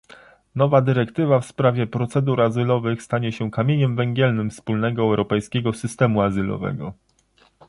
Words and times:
Nowa 0.55 0.81
dyrektywa 0.81 1.39
w 1.39 1.45
sprawie 1.45 1.87
procedur 1.87 2.41
azylowych 2.41 3.03
stanie 3.03 3.31
się 3.31 3.51
kamieniem 3.51 3.95
węgielnym 3.95 4.49
wspólnego 4.49 5.01
europejskiego 5.01 5.73
systemu 5.73 6.21
azylowego 6.21 6.93